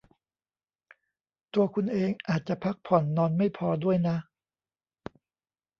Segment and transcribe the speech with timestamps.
[1.53, 4.17] ตัวคุณเองอาจจะพักผ่อนนอนไม่พอด้วยนะ